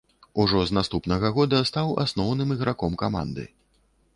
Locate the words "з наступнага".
0.69-1.31